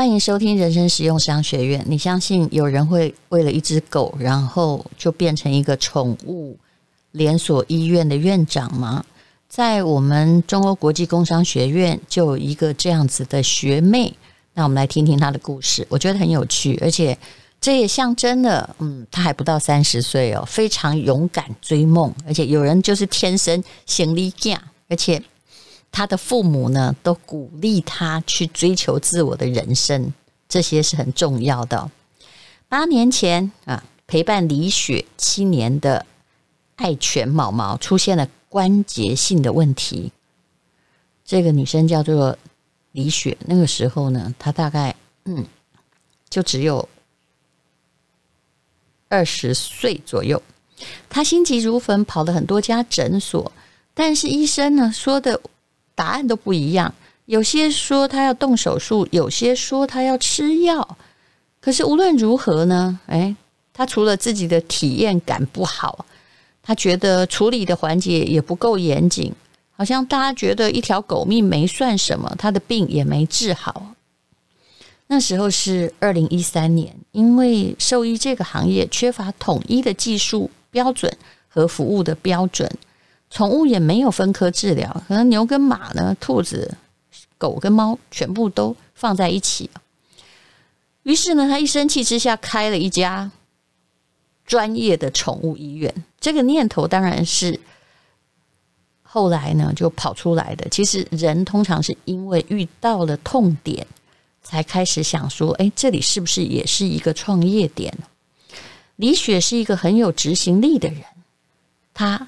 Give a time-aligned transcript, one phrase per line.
[0.00, 1.84] 欢迎收听人生实用商学院。
[1.86, 6.56] 你相信有人会为了一只狗，然后就变成一个宠物
[7.10, 9.04] 连锁医院的院长吗？
[9.46, 14.16] 在我们中欧国际工商学院就有一个这样子的学妹，
[14.54, 17.18] 那我们来听听她的故事，我觉得很有趣，而且
[17.60, 25.22] 这也象征了，嗯，她还不到三十岁哦，非常勇敢追梦，而且有人就是天生行李架，而且
[25.92, 30.12] 他的父母呢都鼓励他去追求自我的人生，
[30.48, 31.90] 这些是很重要的。
[32.68, 36.06] 八年前啊，陪伴李雪七年的
[36.76, 38.28] 爱犬毛毛出现了。
[38.50, 40.10] 关节性的问题，
[41.24, 42.36] 这个女生叫做
[42.90, 43.38] 李雪。
[43.46, 45.46] 那个时候呢，她大概嗯，
[46.28, 46.88] 就只有
[49.08, 50.42] 二十岁左右。
[51.08, 53.52] 她心急如焚，跑了很多家诊所，
[53.94, 55.40] 但是医生呢说的
[56.00, 56.94] 答案都不一样。
[57.26, 60.96] 有些说他要动手术，有些说他要吃药。
[61.60, 63.36] 可是无论如何呢，哎，
[63.74, 66.06] 他除了自己的体验感不好。
[66.62, 69.32] 他觉得处理的环节也不够严谨，
[69.76, 73.94] 好像大家觉得一条狗命没算什么，他的病也没治好。
[75.06, 81.12] 那时候是二零一三年，因为兽医这个行业缺乏统一的技术标准
[81.48, 82.70] 和服务的标准，
[83.30, 86.76] 宠物也没有分科治疗，可能牛跟马呢，兔子、
[87.38, 89.70] 狗跟猫全部都放在一起。
[91.04, 93.30] 于是呢，他一生气之下开了一家。
[94.46, 97.60] 专业的宠物医院，这个念头当然是
[99.00, 100.68] 后来呢就跑出来的。
[100.70, 103.86] 其实人通常是因为遇到了痛点，
[104.42, 107.96] 才开始想说：“哎，这里是不是也是一个创业点？”
[108.96, 111.04] 李雪是一个很有执行力的人，
[111.94, 112.26] 他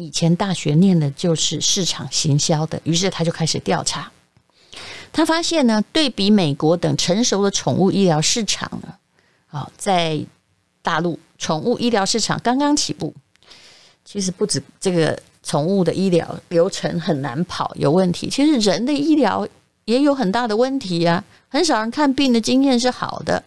[0.00, 4.10] 以前大学念的就是市场行销的，于是他就开始调查。
[5.12, 8.94] 他发现呢，对比美国等成熟的宠物医疗市场呢，
[9.50, 10.18] 啊，在
[10.80, 13.12] 大陆宠物医疗市场刚刚起步，
[14.02, 18.30] 其实不止这个宠物的医疗流程很难跑，有问题。
[18.30, 19.46] 其实人的医疗
[19.84, 23.42] 也有很大的问题呀，很少人看病的经验是好的。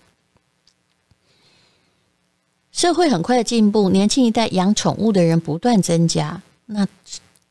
[2.74, 6.86] 社会很快的进步，年轻一代养宠物的人不断增加，那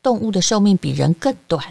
[0.03, 1.63] 动物的寿命比人更短，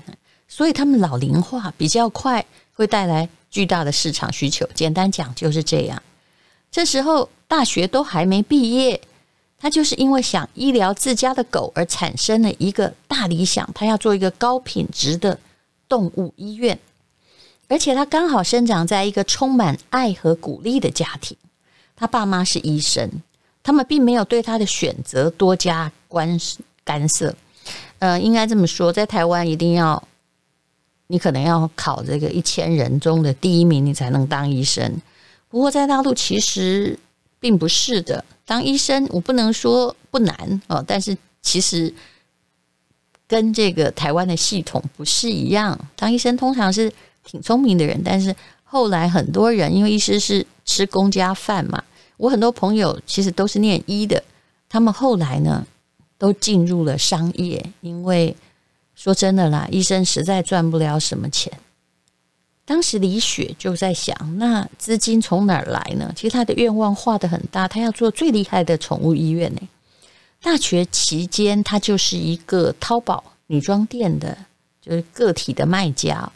[0.49, 4.67] 所以他们老龄化比较快，会带来巨大的市场需求。
[4.75, 6.03] 简单讲就是这样。
[6.71, 8.99] 这时候大学都还没毕业，
[9.59, 15.39] 他就是因为想医疗自家的狗而产生了一个大理想，他要做一个高品质的
[15.87, 16.81] 动物医院，
[17.69, 21.37] 而且他刚好生长在一个充满爱和鼓励的家庭，
[21.95, 23.11] 他爸妈是医生，
[23.63, 26.39] 他们并没有对他的选择多加关
[26.85, 27.35] 干涉。
[27.99, 30.03] 呃，应该这么说，在台湾一定要
[31.07, 35.01] 你可能要考这个一千人中的第一名，你才能当医生。
[35.49, 36.99] 不过在大陆其实
[37.39, 41.95] 并不是的，当医生我不能说不难哦，但是其实
[43.29, 45.79] 跟这个台湾的系统不是一样。
[45.95, 46.93] 当医生通常是
[47.25, 48.35] 挺聪明的人，但是
[48.65, 51.85] 后来很多人因为医师是吃公家饭嘛，
[52.23, 54.23] 我很多朋友其实都是念医的，
[54.69, 55.67] 他们后来呢
[56.17, 58.37] 都进入了商业，因为
[58.95, 61.53] 说真的啦，医生实在赚不了什么钱。
[62.65, 66.13] 当时李雪就在想，那资金从哪儿来呢？
[66.15, 69.61] 其实他的愿望画得很大，他要做最厉害的宠物医院呢。
[70.41, 74.39] 大学期间，他就是一个淘宝女装店的，
[74.81, 76.31] 就是个体的卖家。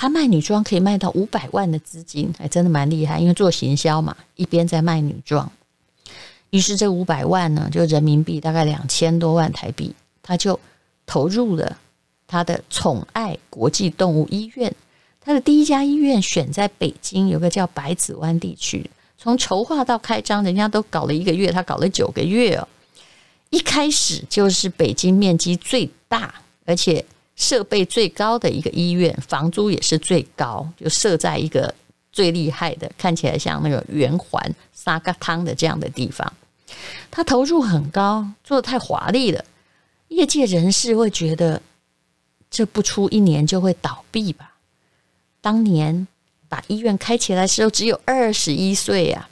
[0.00, 3.18] 他卖女装可以卖到五百万的资金，还真的蛮厉害。
[3.18, 5.50] 因为做行销嘛，一边在卖女装，
[6.50, 9.92] 于是这五百万呢，就人民币大概两千多万台币，
[10.22, 10.58] 他就
[11.04, 11.76] 投入了。
[12.28, 14.72] 他的宠爱国际动物医院，
[15.20, 18.88] 他的第一家医院选在北京，有个叫百子湾地区。
[19.16, 22.68] 从筹划到开张，人家都搞了一个月，他搞了九个月哦。
[23.50, 26.34] 一开始就是北京面积最大，
[26.66, 27.04] 而且
[27.38, 31.72] 设备最高的一个医院，房租也是最高，就设在一个
[32.12, 36.30] 最厉害的，看起来像那个圆环沙嘎汤的这样的地方。
[37.10, 39.44] 他投入很高，做的太华丽了。
[40.08, 41.62] 业界人士会觉得，
[42.50, 44.56] 这不出一年就会倒闭吧？
[45.40, 46.08] 当年
[46.48, 49.28] 把医院开起来的时候，只有二十一岁呀。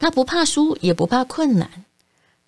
[0.00, 1.84] 他不怕输，也不怕困难。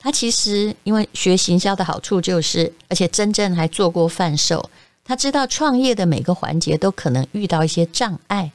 [0.05, 4.69] 他其实因为学行销的好处就是，而且真正还做过贩售，
[5.05, 8.51] 他知道创业的每个环节都可能遇到一些障碍，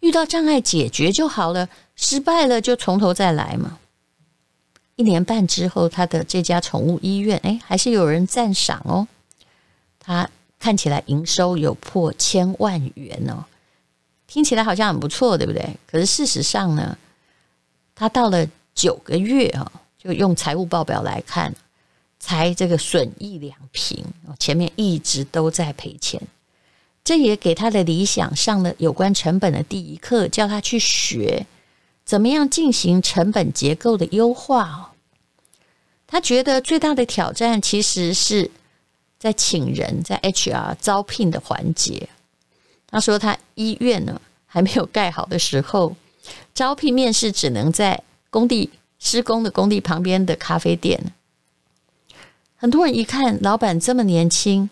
[0.00, 3.78] 遇到障碍解决就好了，失败了就从头再来嘛。
[4.96, 9.06] 一年半之后，他的这家宠物医院，哎，还是有人赞赏哦。
[10.00, 10.28] 他
[10.58, 13.44] 看起来营收有破千万元哦，
[14.26, 15.76] 听起来好像很不错，对不对？
[15.86, 16.98] 可是事实上呢，
[17.94, 18.44] 他到了
[18.74, 19.70] 九个月啊。
[20.02, 21.54] 就用财务报表来看，
[22.18, 24.02] 才这个损益两平，
[24.38, 26.20] 前面一直都在赔钱。
[27.04, 31.46] 这也给他的理想上了有关成本的第一课，叫他去学
[32.04, 34.86] 怎么样进行成本结构的优化哦。
[36.06, 38.50] 他觉得最大的挑战其实是
[39.18, 42.08] 在请人，在 HR 招聘的环节。
[42.86, 45.94] 他说他医院呢还没有盖好的时候，
[46.54, 48.70] 招聘面试只能在工地。
[49.02, 51.14] 施工的工地旁边的咖啡店，
[52.54, 54.68] 很多人一看老板这么年轻，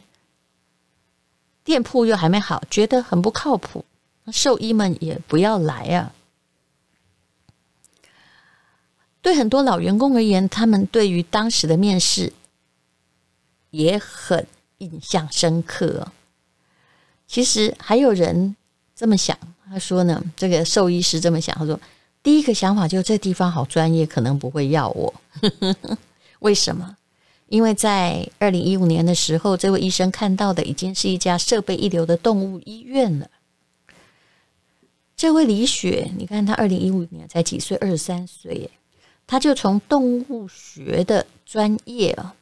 [1.64, 3.86] 店铺又还没好，觉得很不靠谱，
[4.30, 6.12] 兽医们也不要来啊。
[9.22, 12.34] 对很多老员工而言，他们对于当时的面试
[13.70, 14.46] 也很
[14.76, 16.12] 印象深刻。
[17.26, 18.54] 其实还有人
[18.94, 19.36] 这么想，
[19.66, 21.80] 他说呢，这个兽医师这么想，他说。
[22.28, 25.14] 第一个想法就是这地方好专业，可能不会要我。
[26.40, 26.94] 为什么？
[27.46, 33.30] 因为在二零一五年的时候，这位医生看到的已经是一家设备一流的动物医院了。
[35.16, 38.70] 这位李雪，你看他二零一五年才几岁，二十三岁，
[39.26, 42.34] 他就从动物学的专业啊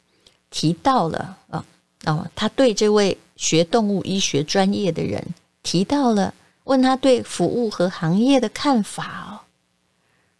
[0.49, 1.63] 提到了啊
[2.03, 5.25] 啊，他对这位学动物医学专业的人
[5.63, 6.33] 提到了，
[6.65, 9.46] 问他对服务和行业的看法哦。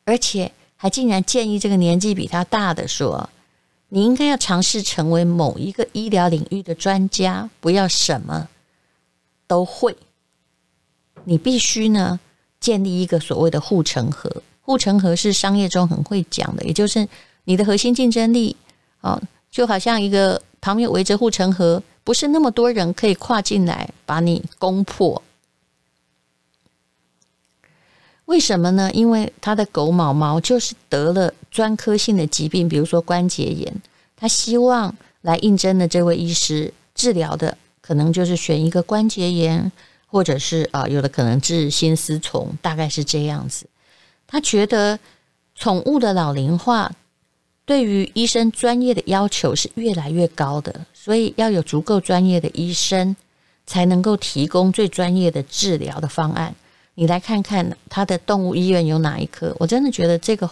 [0.07, 3.29] 而且还竟然建议这个年纪比他大的说
[3.89, 8.47] ：“你应该要尝试成为某一个医疗领域的专家，不要什么
[9.47, 9.97] 都会。
[11.25, 12.17] 你必须呢
[12.61, 14.31] 建立一个所谓的护城河。
[14.61, 17.05] 护城河是商业中很会讲的，也就是
[17.43, 18.55] 你的核心竞争力
[19.01, 19.21] 啊，
[19.51, 25.21] 就好像一个旁边围着护城河，不是那么多人可以跨进来把你攻破。”
[28.27, 28.91] 为什么呢？
[28.93, 33.73] 因为他的狗毛毛就是得了专科性的疾病，比如说关节炎。
[34.17, 39.71] 他希望来应征的这位医师治疗的，可能就是选一个关节炎，
[40.07, 43.65] 或者是啊，有的可能治心丝虫，大概是这样子。
[44.27, 44.99] 他觉得
[45.55, 46.91] 宠物的老龄化
[47.65, 53.15] 对于医生专业的要求是越来越高的，所以要有足够专业的医生，
[53.65, 56.53] 才能够提供最专业的治疗的方案。
[56.99, 59.55] 你来看看他的动物医院有哪一科？
[59.59, 60.49] 我真的觉得这个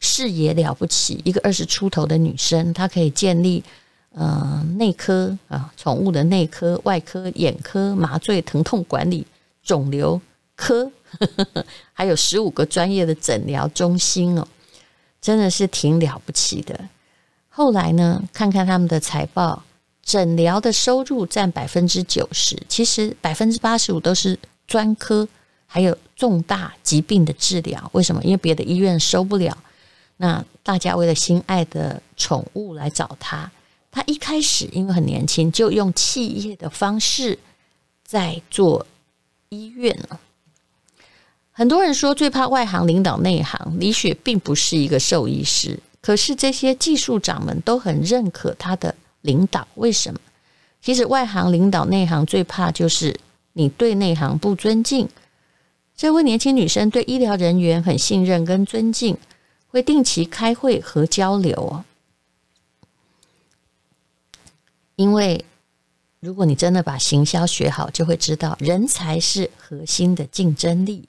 [0.00, 1.20] 视野了不起。
[1.24, 3.62] 一个二十出头的女生，她可以建立
[4.10, 9.24] 呃内科啊，宠物的内科、外科、眼科、麻醉、疼痛管理、
[9.62, 10.20] 肿瘤
[10.56, 14.44] 科，呵 呵还有十五个专业的诊疗中心哦，
[15.20, 16.76] 真的是挺了不起的。
[17.48, 19.62] 后来呢，看看他们的财报，
[20.02, 24.36] 诊疗的收入占百分之九十，其实百分之八十五都是
[24.66, 25.28] 专科。
[25.74, 28.22] 还有重大疾病的治疗，为什么？
[28.22, 29.58] 因为别的医院收不了，
[30.18, 33.50] 那大家为了心爱的宠物来找他。
[33.90, 37.36] 他一开始因为很年轻，就用企业的方式
[38.06, 38.86] 在做
[39.48, 40.20] 医院了。
[41.50, 49.66] 很多人说最怕外行领导内行，李雪并不是一个兽医师，可是这些技术长们都很认可他的领导。
[49.74, 50.20] 为什么？
[50.80, 53.18] 其实外行领导内行最怕就是
[53.54, 55.08] 你对内行不尊敬。
[55.96, 59.16] 这位年轻女生对医疗人员很信任跟尊敬，
[59.68, 61.84] 会定期开会和交流哦。
[64.96, 65.44] 因为
[66.18, 71.08] 如果你真的把行销学好，就会知道人才是核心的竞争力。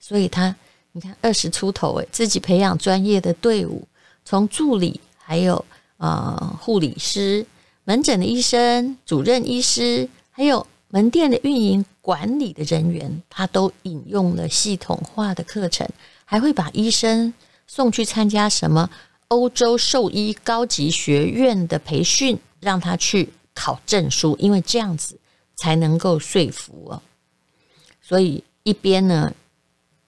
[0.00, 0.54] 所以她，
[0.92, 3.86] 你看二十出头诶，自己培养专业的队伍，
[4.24, 5.64] 从助理，还有
[5.96, 7.46] 啊护理师、
[7.84, 10.66] 门诊的医生、主任医师，还有。
[10.94, 15.88] 门店的运营管理的人员，他都引用了系统化的课程，
[16.24, 17.34] 还会把医生
[17.66, 18.88] 送去参加什么
[19.26, 25.18] 欧洲兽医高级学院的培训，让他去考证书，因为这样子
[25.56, 27.02] 才能够说服哦。
[28.00, 29.34] 所以一边呢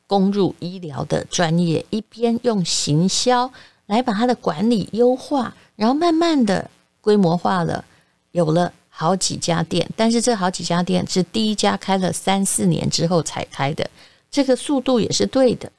[0.07, 3.53] 攻入医疗的专业，一边用行销
[3.87, 7.85] 来把他的管理优化，然后慢慢的规模化了，
[8.31, 13.91] 有了好几家店，但是这好几家店是第一家开了三四年之后才开的，
[14.31, 15.71] 这个速度也是对的。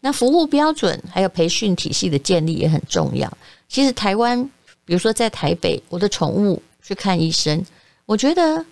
[0.00, 3.32] 那服务标准还有培训体系的建立也很重要。
[3.66, 4.44] 其实台湾，
[4.84, 7.64] 比如说在台北，我的宠物去看医生，
[8.04, 8.62] 我觉得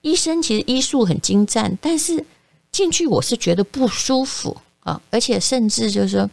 [0.00, 2.24] 医生其实医术很精湛，但是
[2.72, 6.28] 进去我是觉得不舒服啊，而且甚至就是说，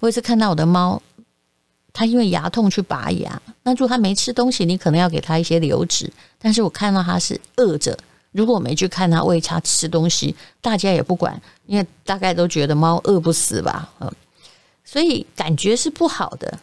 [0.00, 1.00] 我也是看到我的猫，
[1.92, 7.96] 它因为牙痛去拔牙，那如果它没吃东西，你可能要给它一些流质，但是我看到它是饿着。
[8.32, 14.10] 如果我没去看他喂他吃东西，大家也不管，因为大概都觉得猫饿不死吧，嗯，
[14.84, 16.58] 所以感觉是不好的。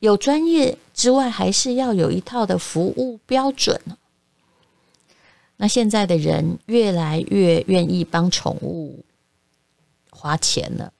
[0.00, 3.80] 有专业之外，还是要有一套的服务标准。
[5.56, 9.02] 那现在的人越来越愿意帮宠物
[10.10, 10.92] 花钱了。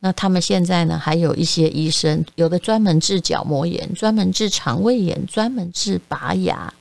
[0.00, 6.72] 那他们现在呢，还有一些医生，有的专门治角膜炎，专门治肠胃炎，专门治拔牙。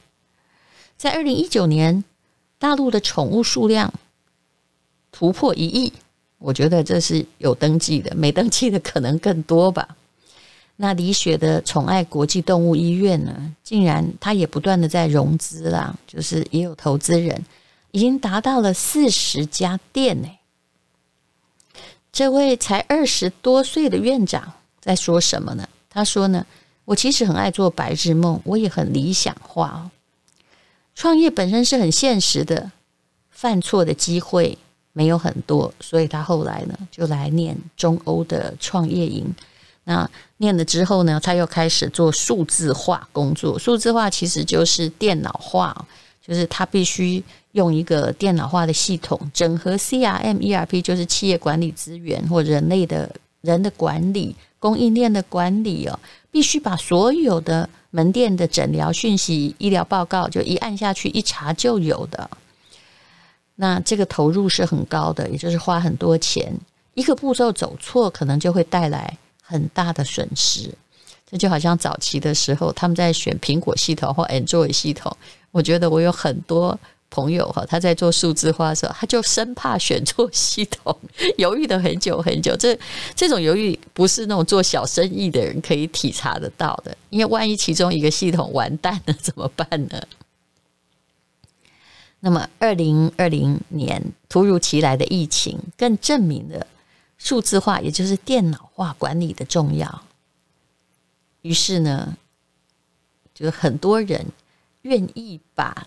[0.98, 2.03] 在二零一九年。
[2.57, 3.93] 大陆的宠物数量
[5.12, 5.91] 突破一亿，
[6.39, 9.95] 我觉得这是有登记的，没登记的可能更多吧。
[10.77, 17.43] 那李雪的宠爱国际动物医院呢，竟然他也不断的在融资啦，就是也有投资人，
[17.91, 20.29] 已经达到了四十家店呢。
[22.15, 25.67] 这位才二十多岁的院长在说什么呢？
[25.89, 26.45] 他说呢，
[26.86, 29.91] 我其实很爱做白日梦，我也很理想化。
[30.95, 32.72] 创业本身是很现实的，
[33.29, 34.57] 犯错的机会
[34.93, 39.36] 没有很多，所以他后来呢就来念中欧的创业营。
[39.84, 43.60] 那念了之后呢，他又开始做数字化工作。
[43.60, 45.86] 数字化其实就是电脑化，
[46.25, 56.00] 就是他必须用一个电脑化的系统整合 CRM、ERP，就是企业管理资源或人类的人的管理、供应链的管理哦，
[56.32, 57.70] 必须把所有的。
[57.91, 62.29] 门店的诊疗讯息、医疗报告，就一按下去一查就有的。
[63.55, 66.53] 那这个投入是很高的，也就是花很多钱。
[66.94, 70.70] 一个步骤走错，可能就会带来很大的损失。
[71.38, 75.15] 就好像早期的时候，他们在选苹果系统或 Android 系统。
[75.51, 76.77] 我觉得我有很多。
[77.12, 80.94] 朋友哈，他在做数字化的时候，他就生怕选错系统，
[81.38, 82.54] 犹豫了很久很久。
[82.58, 82.77] 这
[83.15, 90.04] 这种犹豫不是那种做小生意的人可以体察得到的，因为万一其中一个系统完蛋了怎么办呢？
[92.20, 96.68] 那么，二零二零年突如其来的疫情，更证明了
[97.18, 100.04] 数字化，也就是电脑化管理的重要。
[101.46, 102.18] 于是呢，
[103.36, 104.25] 就很多人
[104.82, 105.86] 愿意把。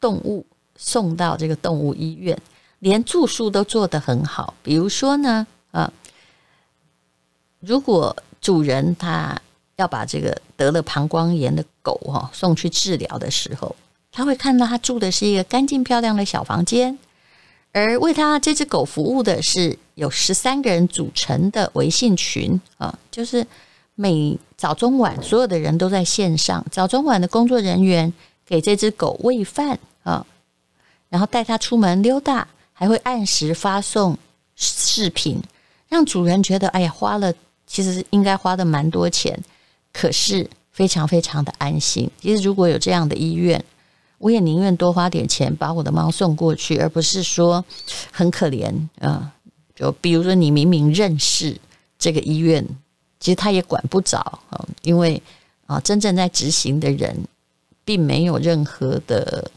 [0.00, 2.40] 动物送到这个动物医院，
[2.78, 4.54] 连住宿都做得很好。
[4.62, 5.92] 比如说呢，啊，
[7.58, 9.36] 如果主人他
[9.74, 13.74] 要把这个得了膀胱炎的狗哈送去治疗的时候，
[14.12, 16.96] 他会看到他住的是一个干净漂亮的小房间，
[17.72, 23.44] 而为他这只狗服务的是有十三个人组成的微信群啊，就是
[24.00, 28.12] 每早中晚所有的人都在线上，早中晚的工作人员
[28.46, 29.76] 给这只狗喂饭。
[30.04, 30.24] 啊，
[31.08, 34.16] 然后带它出门溜达，还会按时发送
[34.54, 35.42] 视频，
[35.88, 37.34] 让主人觉得哎呀，花了
[37.66, 39.36] 其实应该花的蛮多钱，
[39.92, 42.08] 可是非常非常的安心。
[42.20, 43.62] 其实如果有这样的医院，
[44.18, 47.64] 我也宁愿多花点钱把我的猫送过去，而不是说
[48.12, 49.32] 很可怜啊。
[49.74, 51.60] 就比如说你明明认识
[51.98, 52.64] 这个医院，
[53.20, 54.18] 其实他也管不着
[54.50, 55.22] 啊，因为
[55.66, 57.16] 啊，真正在执行的人
[57.84, 59.50] 并没有任何的。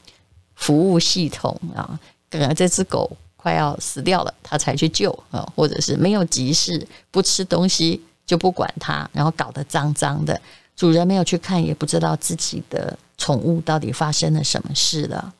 [0.53, 1.99] 服务系统啊，
[2.29, 10.39] 可能这只狗快要死掉了，他才去救啊，或者是没有急事，不吃东西就不管它，然后搞得脏脏的，
[10.75, 15.33] 主人没有去看，也不知道自己的宠物到底发生了什么事了。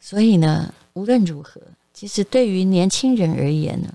[0.00, 1.60] 所以呢，无论如何，
[1.94, 3.94] 其实对于年轻人而言呢，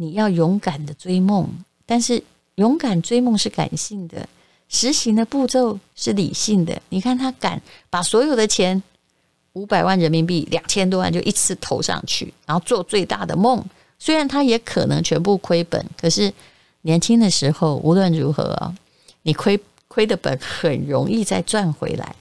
[0.00, 1.48] 你要勇敢的追梦，
[1.84, 2.22] 但是
[2.54, 4.28] 勇敢追梦是感性的。
[4.68, 8.80] 实行的步骤是理性的，你看他敢把所有的钱
[9.54, 13.64] 五百万人民币两千多万就一次投上去，然后做最大的梦。
[13.98, 16.32] 虽然他也可能全部亏本，可是
[16.82, 18.72] 年轻的时候无论如何啊，
[19.22, 22.14] 你亏亏的本很容易再赚回来。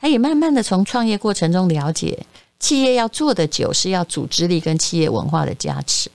[0.00, 2.26] 他也慢慢的从创业过程中了解，
[2.58, 6.10] 企业要做的久是要组织力跟企业文化的加持。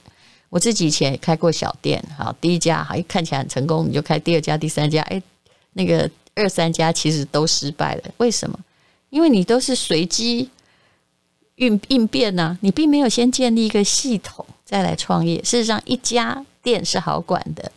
[0.49, 5.21] 我自己以前也开过小店，好，第一家好，看起来很成功，你就开第二家、第三家，哎。
[5.77, 8.57] 那个二三家其实都失败了，为什么？
[9.09, 10.49] 因为你都是随机
[11.55, 15.35] 应应变呢，你并没有先建立一个系统再来创业。
[15.43, 17.69] 事实上，一家店是好管的，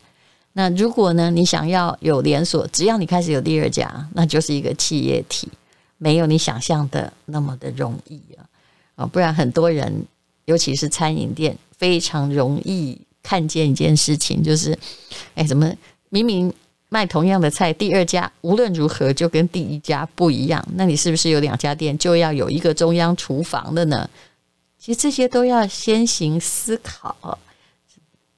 [0.52, 5.48] 那如果呢，你想要有连锁，只要你开始有第二家，那就是一个企业体，
[5.96, 8.46] 没有你想象的那么的容易啊！
[8.94, 10.06] 啊，不然很多人，
[10.48, 14.76] 尤其是餐饮店，非常容易看见一件事情，就是，
[15.34, 15.70] 哎，怎么
[16.08, 16.50] 明明
[16.88, 20.66] 卖同样的菜，第二家无论如何就跟第一家不一样？
[20.74, 24.08] 那你是不是有两家店就要有一个中央厨房的呢？
[24.78, 27.38] 其实这些都要先行思考。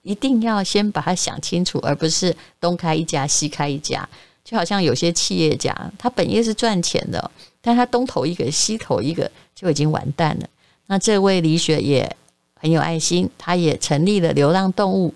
[0.02, 4.08] 一定要先把它想清楚，而不是东开一家西开一家。
[4.42, 10.48] 就好像有些企业家，他本业是赚钱的，但他东投一个西投一个，就已经完蛋了。
[10.90, 12.16] 那这位李雪也
[12.56, 15.14] 很有爱心，他也成立了流浪动物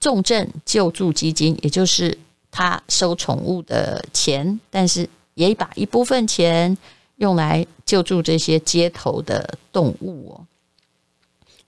[0.00, 2.18] 重症救助基金，也就是
[2.50, 6.76] 他收宠物的钱，但是也把一部分钱
[7.18, 10.44] 用来救助这些街头的动物哦。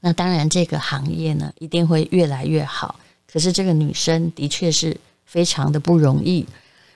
[0.00, 2.98] 那当然，这个行业呢，一定会越来越好。
[3.32, 6.44] 可是这个女生的确是非常的不容易，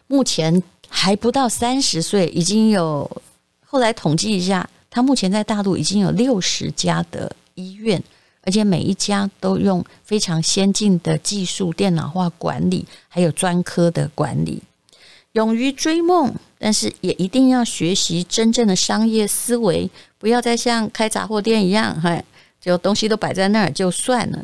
[0.09, 3.09] 目前还不到三十岁，已经有
[3.65, 8.01] 后来统计一下，他目前在大陆已经有六十家的医院，
[8.43, 14.63] 而且每一家都用非常先进的技术，电脑化管理，还有专科的管理。
[15.33, 22.23] 勇于追梦，但是也一定要学习真正的商业思维，不要再像开杂货店一样，嗨。
[22.61, 24.39] 就东西都摆在那儿就算了。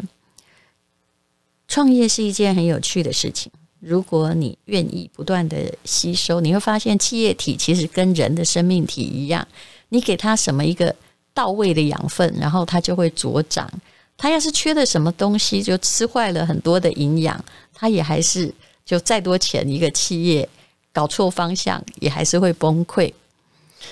[1.68, 9.46] 创业是一件很有趣的事情，如果你愿意不断的吸收，你会发现企业体其实跟人的生命体一样，
[9.88, 10.94] 你给它什么一个
[11.32, 13.70] 到位的养分，然后它就会茁长。
[14.16, 17.42] 它要是缺了什么东西，就吃坏了很多的营养，
[17.72, 18.52] 它也还是
[18.84, 20.48] 就再多钱一个企业
[20.92, 23.12] 搞错方向，也还是会崩溃。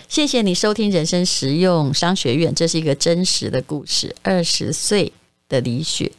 [0.08, 4.14] 谢谢你收听人生实用商学院，这是一个真实的故事。
[4.22, 5.12] 二十岁
[5.48, 6.10] 的李雪，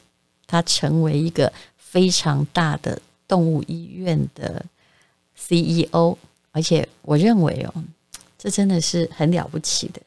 [0.47, 4.65] 她成为一个非常大的动物医院的
[5.37, 6.17] CEO，
[6.53, 7.83] 而且我认为哦，
[8.37, 10.01] 这真的是很了不起的。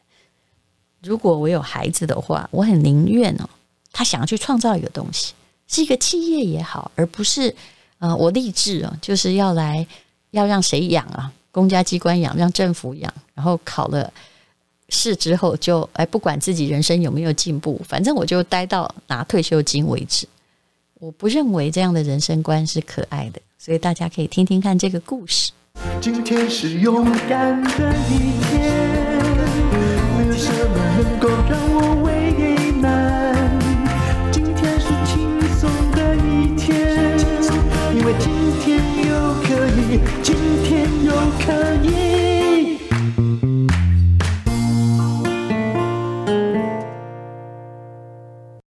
[1.03, 3.49] 如果我有孩子的话，我很宁愿哦，
[3.91, 5.33] 他想要去创造一个东西，
[5.67, 7.55] 是一个企业也好，而不是、
[7.99, 9.87] 呃，我立志哦，就是要来
[10.31, 11.33] 要让谁养啊？
[11.51, 14.13] 公家机关养，让政府养，然后考了
[14.91, 20.29] 试之后就哎，不管自己人生有没有进步，反正我就待到拿退休金为止。
[20.95, 25.51] 我不认为这样的人生观是可爱的，所以大家可以听听看这个故事。
[26.01, 28.59] 今天是勇敢的一天，
[30.17, 31.60] 没有什么能够让